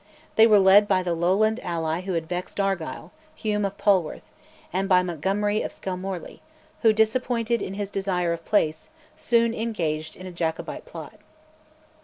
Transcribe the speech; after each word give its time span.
They 0.35 0.47
were 0.47 0.57
led 0.57 0.87
by 0.87 1.03
the 1.03 1.13
Lowland 1.13 1.59
ally 1.61 2.01
who 2.01 2.13
had 2.13 2.27
vexed 2.27 2.59
Argyll, 2.59 3.11
Hume 3.35 3.63
of 3.65 3.77
Polwarth; 3.77 4.31
and 4.73 4.89
by 4.89 5.03
Montgomery 5.03 5.61
of 5.61 5.71
Skelmorley, 5.71 6.41
who, 6.81 6.91
disappointed 6.91 7.61
in 7.61 7.75
his 7.75 7.91
desire 7.91 8.33
of 8.33 8.43
place, 8.43 8.89
soon 9.15 9.53
engaged 9.53 10.15
in 10.15 10.25
a 10.25 10.31
Jacobite 10.31 10.85
plot. 10.85 11.19